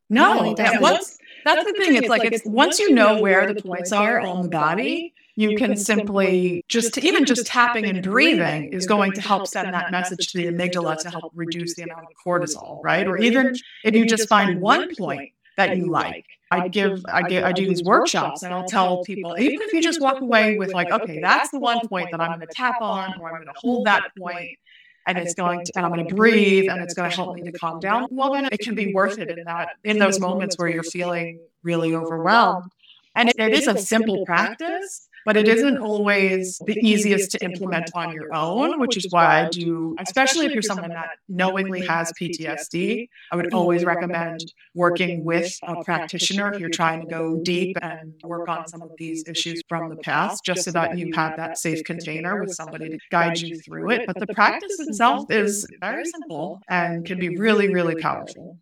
[0.10, 0.42] No.
[0.42, 1.96] Really once, that's the thing.
[1.96, 5.76] It's like, it's once you know where the points are on the body, you can
[5.76, 10.38] simply just even just tapping and breathing is going to help send that message to
[10.38, 13.06] the amygdala to help reduce the amount of cortisol, right?
[13.06, 16.26] Or even if you just find one point that you like.
[16.52, 19.82] I give, I give, I do these workshops, and I'll tell people, even if you
[19.82, 22.76] just walk away with like, okay, that's the one point that I'm going to tap
[22.82, 24.58] on, or I'm going to hold that point,
[25.06, 27.44] and it's going to, and I'm going to breathe, and it's going to help me
[27.44, 28.08] to calm down.
[28.12, 31.40] Well, then it can be worth it in that, in those moments where you're feeling
[31.64, 32.72] really overwhelmed.
[33.16, 38.14] And it is a simple practice, but it isn't always the easiest to implement on
[38.14, 43.10] your own, which is why I do, especially if you're someone that knowingly has PTSD,
[43.32, 48.14] I would always recommend working with a practitioner if you're trying to go deep and
[48.24, 51.58] work on some of these issues from the past, just so that you have that
[51.58, 54.06] safe container with somebody to guide you through it.
[54.06, 58.60] But the practice itself is very simple and can be really, really powerful.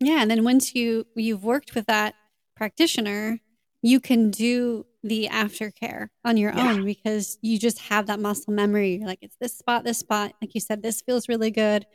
[0.00, 2.14] Yeah, and then once you you've worked with that
[2.54, 3.40] practitioner,
[3.80, 6.72] you can do the aftercare on your yeah.
[6.72, 8.96] own because you just have that muscle memory.
[8.96, 10.32] You're like, it's this spot, this spot.
[10.40, 11.86] Like you said, this feels really good.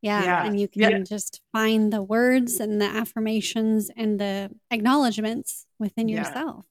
[0.00, 0.24] Yeah.
[0.24, 0.46] yeah.
[0.46, 0.98] And you can yeah.
[1.00, 6.64] just find the words and the affirmations and the acknowledgments within yourself.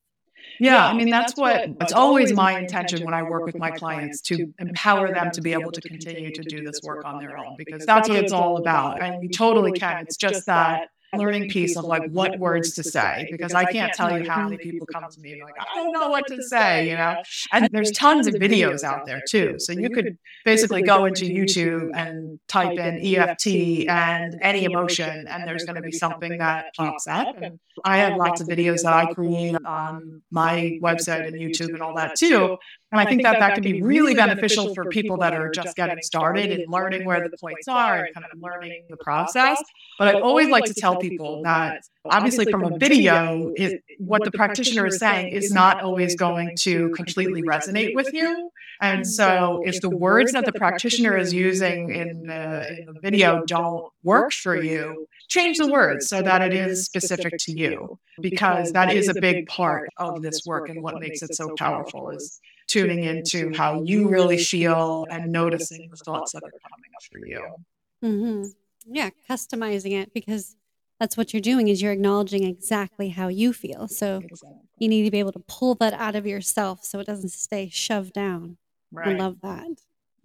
[0.60, 4.22] Yeah, I mean, that's what it's always my intention when I work with my clients
[4.24, 7.56] to empower them to be able to continue to do this work on their own
[7.58, 9.02] because that's what it's all about.
[9.02, 10.02] And you totally can.
[10.02, 14.18] It's just that learning piece of like what words to say because I can't tell
[14.18, 16.90] you how many people come to me and like, I don't know what to say,
[16.90, 17.22] you know?
[17.52, 19.56] And there's tons of videos out there too.
[19.60, 25.48] So you could basically go into YouTube and type in EFT and any emotion, and
[25.48, 27.42] there's going to be something that pops up.
[27.42, 31.82] And I have lots of videos that I create on my website and YouTube and
[31.82, 32.58] all that too.
[32.92, 36.02] And I think that that can be really beneficial for people that are just getting
[36.02, 39.62] started and learning where the points are and kind of learning the process.
[39.98, 44.32] But I always like to tell people that obviously from a video, it, what the
[44.32, 48.50] practitioner is saying is not always going to completely resonate with you.
[48.82, 53.46] And so if the words that the practitioner is using in the, in the video
[53.46, 58.74] don't work for you, change the words so that it is specific to you, because
[58.74, 62.42] that is a big part of this work and what makes it so powerful is
[62.72, 67.20] tuning into how you really feel and noticing the thoughts that are coming up for
[67.26, 67.56] you.
[68.04, 68.94] Mm-hmm.
[68.94, 70.56] Yeah, customizing it because
[71.00, 73.88] that's what you're doing is you're acknowledging exactly how you feel.
[73.88, 74.60] So exactly.
[74.78, 77.70] you need to be able to pull that out of yourself so it doesn't stay
[77.70, 78.58] shoved down.
[78.92, 79.10] Right.
[79.10, 79.68] I love that.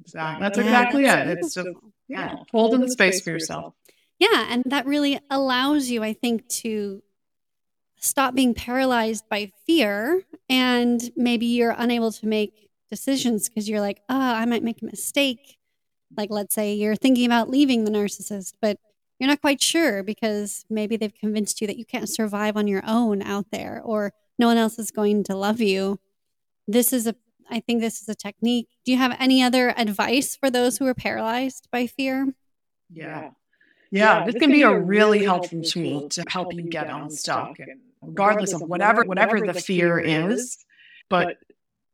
[0.00, 0.42] Exactly.
[0.42, 1.38] That's yeah, exactly that's it.
[1.38, 1.68] It's just
[2.08, 3.74] yeah, holding the space for yourself.
[4.18, 7.02] Yeah, and that really allows you, I think, to
[7.98, 14.00] stop being paralyzed by fear and maybe you're unable to make decisions because you're like,
[14.08, 15.58] oh, I might make a mistake.
[16.16, 18.78] Like, let's say you're thinking about leaving the narcissist, but
[19.18, 22.82] you're not quite sure because maybe they've convinced you that you can't survive on your
[22.86, 25.98] own out there or no one else is going to love you.
[26.68, 27.14] This is a,
[27.50, 28.68] I think this is a technique.
[28.84, 32.34] Do you have any other advice for those who are paralyzed by fear?
[32.90, 33.30] Yeah.
[33.90, 37.56] Yeah, this can be a really helpful tool to help you get unstuck,
[38.02, 40.64] regardless of whatever whatever the fear is.
[41.08, 41.38] But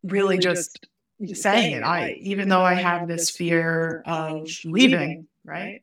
[0.02, 0.86] really, just
[1.34, 1.82] saying it.
[1.82, 5.82] I even though I have this fear of leaving, right?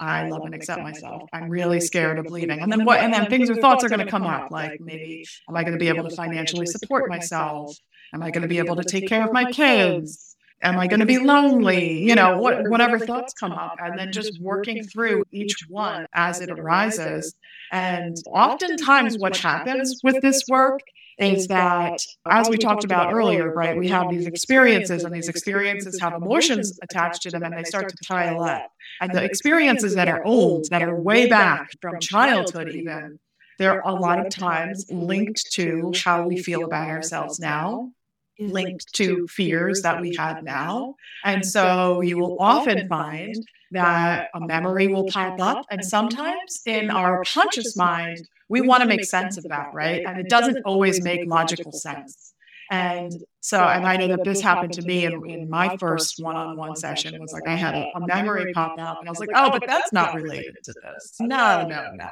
[0.00, 1.28] I love and accept myself.
[1.30, 2.58] I'm really scared of leaving.
[2.60, 3.00] And then what?
[3.00, 5.74] And then things or thoughts are going to come up, like maybe, am I going
[5.74, 7.76] to be able to financially support myself?
[8.14, 10.29] Am I going to be able to take care of my kids?
[10.62, 12.02] Am I going to be lonely?
[12.02, 16.40] You know, what, whatever thoughts come up, and then just working through each one as
[16.40, 17.34] it arises.
[17.72, 20.80] And oftentimes, what happens with this work
[21.18, 25.98] is that, as we talked about earlier, right, we have these experiences, and these experiences
[26.00, 28.70] have emotions attached to them, and they start to pile up.
[29.00, 33.18] And the experiences that are old, that are way back from childhood, even,
[33.58, 37.92] they're a lot of times linked to how we feel about ourselves now
[38.40, 40.94] linked to fears that we have now.
[41.24, 43.34] And so you will often find
[43.72, 45.66] that a memory will pop up.
[45.70, 50.04] And sometimes in our conscious mind, we want to make sense of that, right?
[50.04, 52.34] And it doesn't always make logical sense.
[52.70, 56.36] And so, and I know that this happened to me in, in my first one
[56.36, 59.18] on one session was like I had a, a, memory pop up and I was
[59.18, 61.16] like, oh, but that's not related to this.
[61.18, 62.10] No, no, no.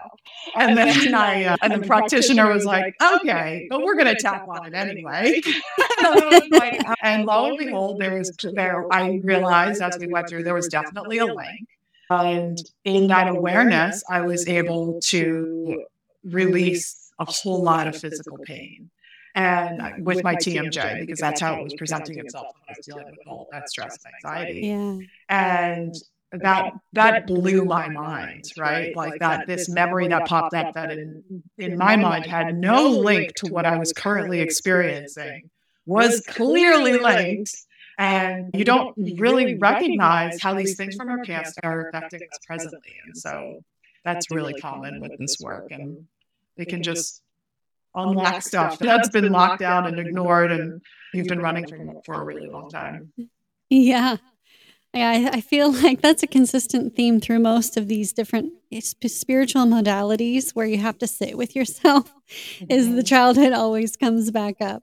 [0.57, 4.49] And then I, uh, and the practitioner was like, okay, but we're going to tap
[4.49, 5.40] on it anyway.
[7.03, 10.66] and lo and behold, there was, there, I realized as we went through, there was
[10.66, 11.68] definitely a link.
[12.11, 15.85] And in that awareness, I was able to
[16.25, 18.90] release a whole lot of physical pain
[19.38, 23.07] and with my TMJ because that's how it was presenting itself when I was dealing
[23.07, 24.66] with all that stress and anxiety.
[24.66, 24.98] Yeah.
[25.29, 25.94] And
[26.33, 28.94] that that blew my mind, right?
[28.96, 31.22] Like that this memory that popped up that in
[31.57, 35.48] in my mind had no link to what I was currently experiencing
[35.87, 37.55] was clearly linked.
[37.96, 42.94] And you don't really recognize how these things from our past are affecting us presently.
[43.07, 43.61] And so
[44.05, 45.68] that's really common with this work.
[45.70, 46.07] And
[46.57, 47.22] they can just
[47.98, 50.80] unlock stuff that's been locked down and ignored and
[51.12, 53.12] you've been running from it for a really long time.
[53.70, 54.16] Yeah.
[54.94, 60.52] Yeah, I, feel like that's a consistent theme through most of these different spiritual modalities
[60.52, 62.12] where you have to sit with yourself
[62.58, 62.66] mm-hmm.
[62.70, 63.02] is the mm-hmm.
[63.02, 64.82] childhood always comes back up.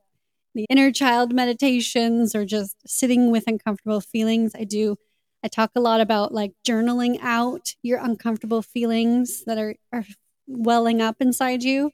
[0.54, 4.54] The inner child meditations or just sitting with uncomfortable feelings.
[4.56, 4.96] I do
[5.44, 10.06] I talk a lot about like journaling out your uncomfortable feelings that are, are
[10.48, 11.92] welling up inside you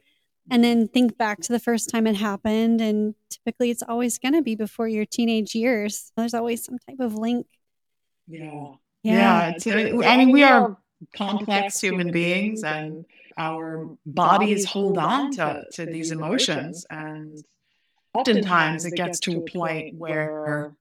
[0.49, 2.81] and then think back to the first time it happened.
[2.81, 6.11] And typically, it's always going to be before your teenage years.
[6.17, 7.47] There's always some type of link.
[8.27, 8.73] Yeah.
[9.03, 9.53] Yeah.
[9.65, 10.77] yeah I mean, we are
[11.15, 13.05] complex human beings, and
[13.37, 16.85] our bodies hold on to, to these emotions.
[16.89, 17.43] And
[18.13, 20.73] oftentimes, it gets to a point where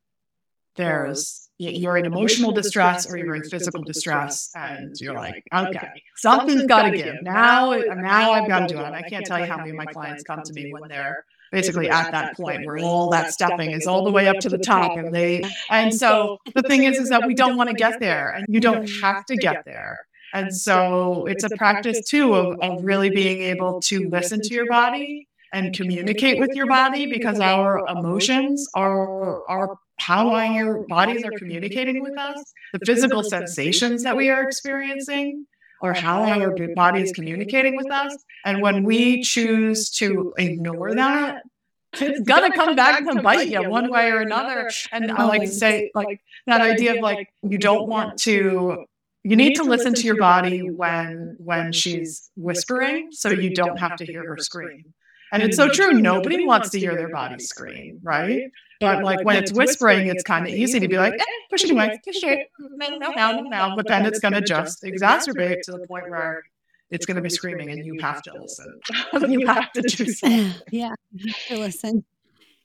[0.77, 6.65] there's you're in emotional distress or you're in physical distress and you're like okay something's
[6.67, 7.23] got to give.
[7.23, 8.93] now now uh, i've got to do it.
[8.93, 11.91] i can't tell you how many of my clients come to me when they're basically
[11.91, 14.97] at that point where all that stuffing is all the way up to the top
[14.97, 18.31] and they and so the thing is is that we don't want to get there
[18.31, 19.99] and you don't have to get there
[20.33, 24.67] And so it's a practice too of, of really being able to listen to your
[24.67, 31.31] body and communicate with your body because our emotions are are how our bodies are
[31.33, 35.47] communicating with us, the physical sensations that we are experiencing
[35.83, 38.17] or how our body is communicating with us.
[38.45, 41.43] And when we choose to ignore that,
[41.95, 44.71] it's gonna come back to bite you one way or another.
[44.93, 48.85] And I like to say, like that idea of like you don't want to
[49.23, 53.97] you need to listen to your body when when she's whispering so you don't have
[53.97, 54.95] to hear her scream
[55.33, 58.51] and it's so true nobody wants to hear their body scream right?
[58.81, 61.65] but like when it's whispering it's kind of easy to be like eh, eh, push
[61.65, 64.83] it away push it mm, no no no no but then it's going to just
[64.83, 66.43] exacerbate to the point where
[66.91, 68.81] it's going to be screaming and you have to listen.
[69.31, 70.53] you have to do something.
[70.73, 72.05] yeah you have to listen.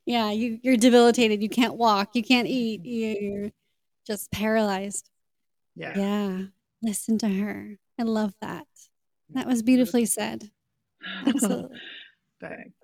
[0.06, 3.26] Yeah you, you're debilitated you can't walk you can't eat mm-hmm.
[3.26, 3.52] you're
[4.06, 5.10] just paralyzed.
[5.76, 5.94] Yeah.
[5.98, 6.42] Yeah.
[6.82, 7.78] Listen to her.
[8.00, 8.68] I love that.
[9.32, 10.52] That was beautifully said.
[11.26, 11.78] Absolutely.
[12.40, 12.76] Thanks.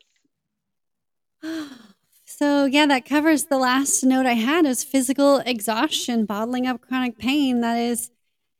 [2.26, 7.18] So yeah, that covers the last note I had is physical exhaustion, bottling up chronic
[7.20, 7.60] pain.
[7.60, 8.10] That is,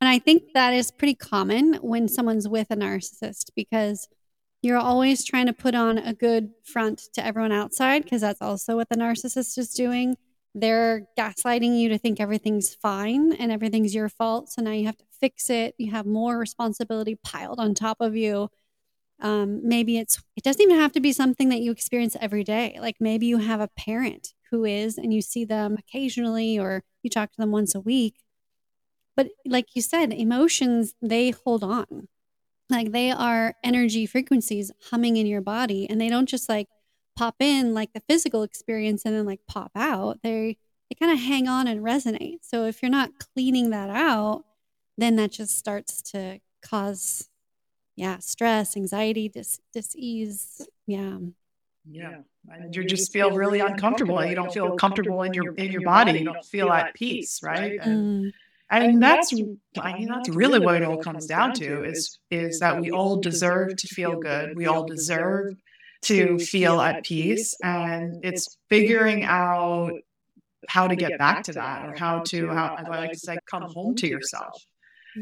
[0.00, 4.08] and I think that is pretty common when someone's with a narcissist because
[4.60, 8.76] you're always trying to put on a good front to everyone outside because that's also
[8.76, 10.16] what the narcissist is doing
[10.54, 14.50] they're gaslighting you to think everything's fine and everything's your fault.
[14.50, 15.74] So now you have to fix it.
[15.78, 18.48] You have more responsibility piled on top of you.
[19.22, 22.76] Um, maybe it's, it doesn't even have to be something that you experience every day.
[22.80, 27.08] Like maybe you have a parent who is, and you see them occasionally or you
[27.08, 28.16] talk to them once a week.
[29.16, 32.08] But like you said, emotions, they hold on.
[32.68, 36.68] Like they are energy frequencies humming in your body and they don't just like
[37.16, 40.56] pop in like the physical experience and then like pop out they
[40.88, 44.44] they kind of hang on and resonate so if you're not cleaning that out
[44.96, 47.28] then that just starts to cause
[47.96, 50.66] yeah stress anxiety dis dis-ease.
[50.86, 51.18] Yeah.
[51.88, 52.18] Yeah.
[52.48, 54.24] And you just feel really uncomfortable.
[54.24, 56.18] you don't feel comfortable in your in your body.
[56.20, 57.78] you don't feel at peace right?
[57.80, 58.32] and, mm.
[58.70, 59.32] and that's
[59.80, 63.16] i mean that's really what it all comes down to is is that we all
[63.16, 64.56] deserve to feel good.
[64.56, 65.54] we all deserve
[66.02, 67.56] to feel at peace.
[67.62, 69.92] And it's figuring out
[70.68, 73.62] how to get back to that or how to, how I like to say, come
[73.62, 74.62] home to yourself.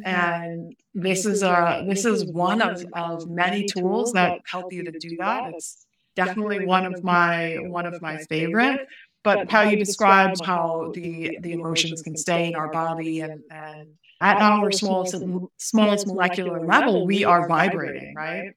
[0.04, 4.92] And this is a this is one of, of many tools that help you to
[4.92, 5.52] do that.
[5.54, 5.86] It's
[6.16, 8.86] definitely one of my one of my favorite.
[9.22, 13.88] But how you describe how the the emotions can stay in our body and, and
[14.20, 15.16] at our smallest
[15.58, 18.52] smallest molecular level, we are vibrating, right?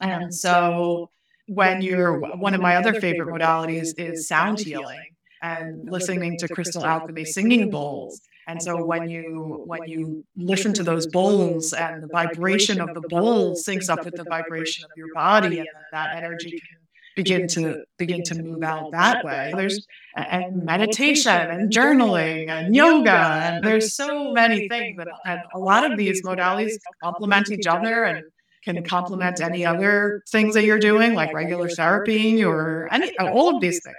[0.00, 1.10] And so
[1.46, 5.00] when you're one of my other favorite modalities is sound healing
[5.42, 10.82] and listening to crystal alchemy singing bowls and so when you when you listen to
[10.82, 15.12] those bowls and the vibration of the bowl syncs up with the vibration of your
[15.14, 16.78] body and that energy can
[17.16, 19.52] begin to begin to move out that way.
[19.56, 19.86] there's
[20.16, 25.90] and meditation and journaling and yoga and there's so many things that and a lot
[25.90, 28.24] of these modalities complement each other and
[28.64, 33.54] can complement any other things that you're doing, like regular therapy or any uh, all
[33.54, 33.96] of these things.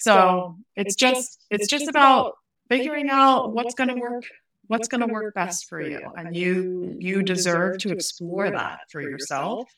[0.00, 2.34] So it's just it's just about
[2.70, 4.24] figuring out what's going to work
[4.68, 6.00] what's going to work best for you.
[6.16, 9.68] and you you deserve to explore that for yourself.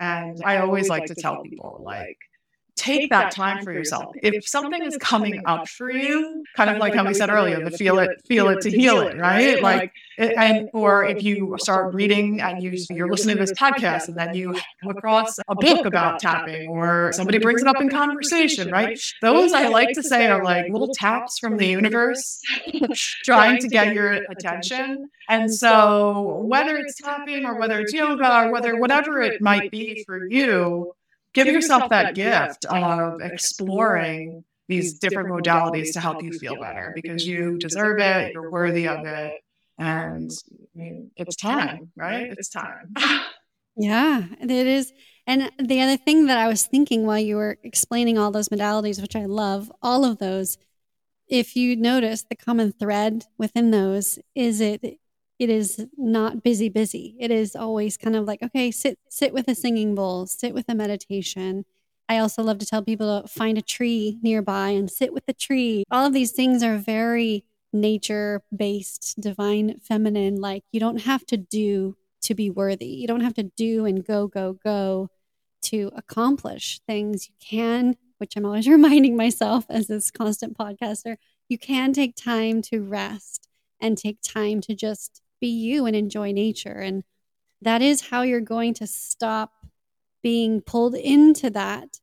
[0.00, 2.18] and i always like to tell people like
[2.76, 4.14] take that time for yourself.
[4.22, 7.70] If something is coming up for you, kind of like how we said earlier, to
[7.70, 9.62] feel it, feel it to heal it, right?
[9.62, 14.16] Like, and or if you start reading and you you're listening to this podcast and
[14.16, 18.70] then you come across a book about tapping or somebody brings it up in conversation,
[18.70, 18.98] right?
[19.20, 22.40] Those I like to say are like little taps from the universe
[23.24, 25.08] trying to get your attention.
[25.28, 30.04] And so whether it's tapping or whether it's yoga or whether whatever it might be
[30.06, 30.94] for you,
[31.34, 37.26] give, yourself that gift of exploring these different modalities to help you feel better because
[37.26, 39.34] you deserve it, you're worthy of it,
[39.78, 40.30] and
[41.16, 42.32] it's time, right?
[42.32, 42.94] It's time.
[43.76, 44.92] Yeah, it is.
[45.26, 49.00] And the other thing that I was thinking while you were explaining all those modalities,
[49.00, 50.58] which I love, all of those,
[51.26, 54.98] if you notice the common thread within those is it
[55.42, 57.16] it is not busy busy.
[57.18, 60.66] It is always kind of like okay sit sit with a singing bowl sit with
[60.68, 61.64] a meditation.
[62.08, 65.32] I also love to tell people to find a tree nearby and sit with the
[65.32, 65.82] tree.
[65.90, 71.36] All of these things are very nature based divine feminine like you don't have to
[71.36, 72.86] do to be worthy.
[72.86, 75.08] You don't have to do and go go go
[75.62, 77.28] to accomplish things.
[77.28, 81.16] You can which i'm always reminding myself as this constant podcaster
[81.48, 83.48] you can take time to rest
[83.80, 86.78] and take time to just be you and enjoy nature.
[86.78, 87.02] And
[87.60, 89.50] that is how you're going to stop
[90.22, 91.98] being pulled into that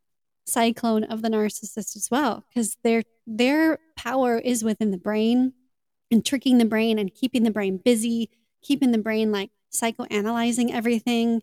[0.45, 5.53] cyclone of the narcissist as well because their their power is within the brain
[6.11, 8.29] and tricking the brain and keeping the brain busy
[8.61, 11.41] keeping the brain like psychoanalyzing everything.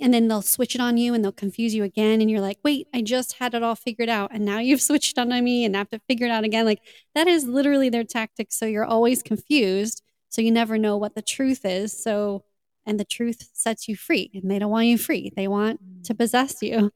[0.00, 2.20] And then they'll switch it on you and they'll confuse you again.
[2.20, 5.18] And you're like wait i just had it all figured out and now you've switched
[5.18, 6.64] on me and I have to figure it out again.
[6.64, 6.80] Like
[7.14, 10.02] that is literally their tactic so you're always confused
[10.36, 11.98] so you never know what the truth is.
[11.98, 12.44] So
[12.84, 15.32] and the truth sets you free and they don't want you free.
[15.34, 16.18] They want to mm.
[16.18, 16.92] possess you.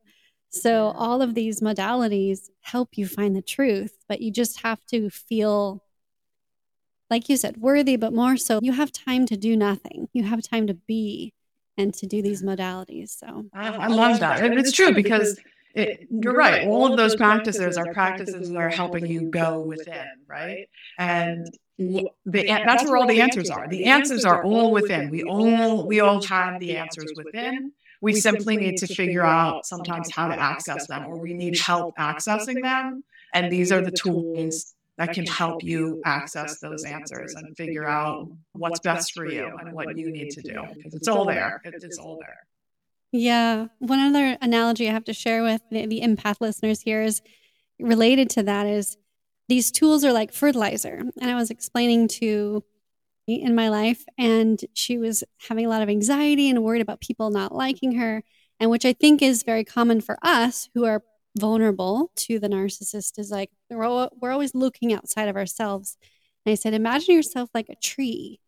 [0.50, 5.08] So all of these modalities help you find the truth but you just have to
[5.08, 5.82] feel
[7.08, 10.08] like you said worthy but more so you have time to do nothing.
[10.12, 11.32] You have time to be
[11.78, 13.18] and to do these modalities.
[13.18, 14.44] So I, I love that.
[14.44, 15.40] And it's true because
[15.74, 16.66] it, you're right.
[16.66, 20.68] All of those practices are practices that are helping you go within, right?
[20.98, 21.46] And
[21.80, 23.66] the, that's where all the answers are.
[23.66, 25.10] The answers are all within.
[25.10, 27.72] We all we all have the answers within.
[28.02, 31.96] We simply need to figure out sometimes how to access them, or we need help
[31.96, 33.04] accessing them.
[33.32, 38.30] And these are the tools that can help you access those answers and figure out
[38.52, 41.62] what's best for you and what you need to do because it's all there.
[41.64, 42.40] It's all there.
[43.12, 43.68] Yeah.
[43.78, 47.22] One other analogy I have to share with the, the empath listeners here is
[47.78, 48.96] related to that is
[49.50, 51.02] these tools are like fertilizer.
[51.20, 52.64] And I was explaining to
[53.26, 57.00] me in my life and she was having a lot of anxiety and worried about
[57.00, 58.22] people not liking her
[58.60, 61.02] and which I think is very common for us who are
[61.38, 65.96] vulnerable to the narcissist is like we're, we're always looking outside of ourselves.
[66.44, 68.40] And I said, imagine yourself like a tree.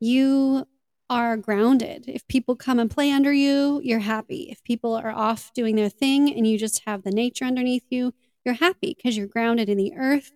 [0.00, 0.66] You
[1.10, 2.04] are grounded.
[2.08, 4.48] If people come and play under you, you're happy.
[4.50, 8.12] If people are off doing their thing and you just have the nature underneath you,
[8.44, 10.32] you're happy because you're grounded in the earth.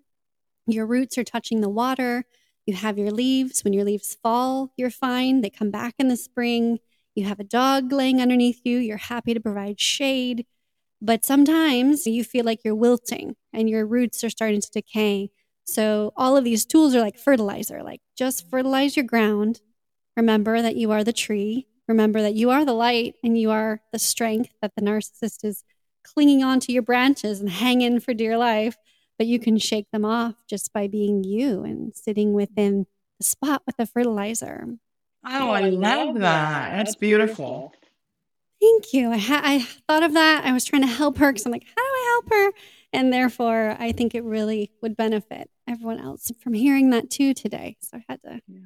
[0.72, 2.24] Your roots are touching the water.
[2.66, 3.64] You have your leaves.
[3.64, 5.40] When your leaves fall, you're fine.
[5.40, 6.78] They come back in the spring.
[7.14, 8.78] You have a dog laying underneath you.
[8.78, 10.46] You're happy to provide shade.
[11.02, 15.30] But sometimes you feel like you're wilting and your roots are starting to decay.
[15.64, 19.60] So all of these tools are like fertilizer, like just fertilize your ground.
[20.16, 21.66] Remember that you are the tree.
[21.88, 25.64] Remember that you are the light and you are the strength that the narcissist is
[26.04, 28.76] clinging onto your branches and hanging for dear life.
[29.20, 32.86] But you can shake them off just by being you and sitting within
[33.18, 34.78] the spot with the fertilizer.
[35.26, 36.72] Oh, I love that.
[36.72, 37.74] Oh, That's beautiful.
[38.62, 39.10] Thank you.
[39.12, 40.46] I, ha- I thought of that.
[40.46, 42.58] I was trying to help her because I'm like, how do I help her?
[42.94, 47.76] And therefore, I think it really would benefit everyone else from hearing that too today.
[47.80, 48.40] So I had to.
[48.48, 48.58] Yeah.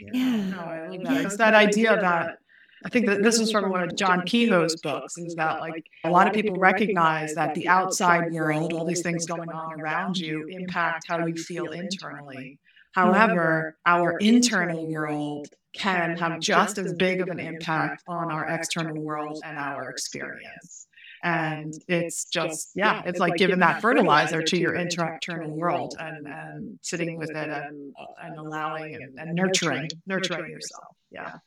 [0.00, 0.10] Yeah.
[0.12, 0.50] yeah.
[0.50, 1.24] No, I love that.
[1.24, 2.38] It's that idea that
[2.84, 6.10] I think that this is from one of John Kehoe's books, is that like a
[6.10, 10.46] lot of people recognize that the outside world, all these things going on around you,
[10.46, 12.58] impact how you feel internally.
[12.92, 19.00] However, our internal world can have just as big of an impact on our external
[19.00, 20.86] world and our experience.
[21.22, 26.78] And it's just, yeah, it's like giving that fertilizer to your internal world and, and
[26.82, 30.96] sitting with it and, and allowing and, and nurturing, nurturing yourself.
[31.10, 31.38] Yeah.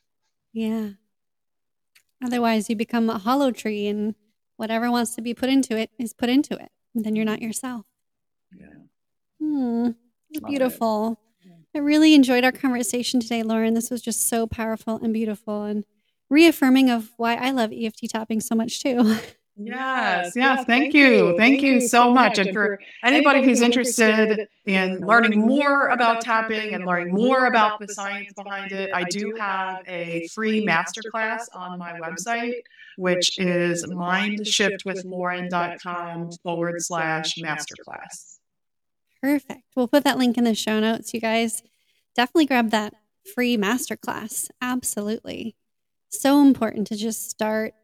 [0.53, 0.89] Yeah.
[2.23, 4.15] Otherwise, you become a hollow tree and
[4.57, 6.71] whatever wants to be put into it is put into it.
[6.93, 7.85] And then you're not yourself.
[8.53, 8.67] Yeah.
[9.39, 9.89] Hmm.
[10.29, 11.19] It's beautiful.
[11.73, 13.73] I really enjoyed our conversation today, Lauren.
[13.73, 15.85] This was just so powerful and beautiful and
[16.29, 19.17] reaffirming of why I love EFT tapping so much too.
[19.57, 21.35] Yes, yes, thank you.
[21.37, 22.39] Thank you so much.
[22.39, 27.87] And for anybody who's interested in learning more about tapping and learning more about the
[27.87, 32.61] science behind it, I do have a free masterclass on my website,
[32.97, 38.39] which is mindshiftwithlauren.com forward slash masterclass.
[39.21, 39.63] Perfect.
[39.75, 41.61] We'll put that link in the show notes, you guys.
[42.15, 42.95] Definitely grab that
[43.35, 44.49] free masterclass.
[44.61, 45.55] Absolutely.
[46.09, 47.75] So important to just start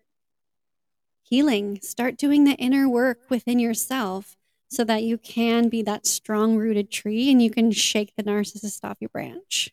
[1.29, 4.35] healing, start doing the inner work within yourself
[4.69, 8.83] so that you can be that strong rooted tree and you can shake the narcissist
[8.83, 9.71] off your branch.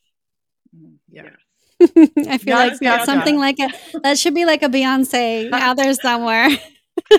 [1.11, 1.30] Yeah.
[1.80, 3.68] I feel like that's something like a
[4.02, 6.48] that should be like a Beyonce out there somewhere.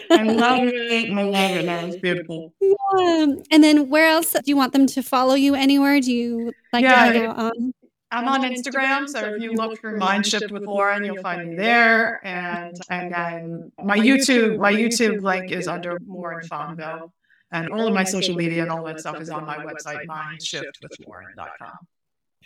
[0.09, 1.11] I love it.
[1.11, 1.65] I love it.
[1.65, 2.53] That was beautiful.
[2.61, 3.25] Yeah.
[3.51, 5.99] And then where else do you want them to follow you anywhere?
[5.99, 7.73] Do you like yeah, to out on?
[8.12, 11.56] I'm on Instagram, so if you look for Mind Shift with Lauren, you'll find me
[11.56, 12.26] there.
[12.26, 17.12] And and then my YouTube, my YouTube link is under Lauren Fonville.
[17.51, 21.78] And all of my social media and all that stuff is on my website, mindshiftwithlauren.com.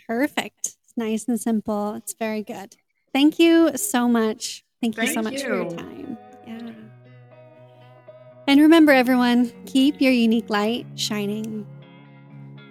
[0.06, 0.76] Perfect.
[0.84, 1.94] It's nice and simple.
[1.94, 2.76] It's very good.
[3.12, 4.64] Thank you so much.
[4.80, 5.40] Thank you Thank so much you.
[5.40, 6.18] for your time.
[6.46, 6.70] Yeah.
[8.46, 11.66] And remember, everyone, keep your unique light shining.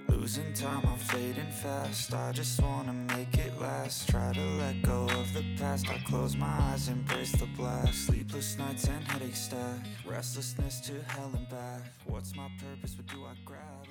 [0.09, 2.13] Losing time, I'm fading fast.
[2.13, 4.09] I just wanna make it last.
[4.09, 5.87] Try to let go of the past.
[5.87, 8.07] I close my eyes, embrace the blast.
[8.07, 9.79] Sleepless nights and headaches stack.
[10.07, 11.81] Restlessness to hell and back.
[12.05, 12.95] What's my purpose?
[12.97, 13.87] What do I grab?